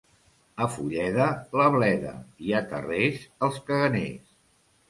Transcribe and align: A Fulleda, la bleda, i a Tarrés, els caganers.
A 0.65 0.67
Fulleda, 0.75 1.27
la 1.61 1.67
bleda, 1.77 2.15
i 2.47 2.57
a 2.61 2.65
Tarrés, 2.73 3.23
els 3.49 3.63
caganers. 3.69 4.37